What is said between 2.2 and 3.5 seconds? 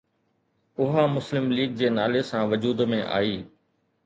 سان وجود ۾ آئي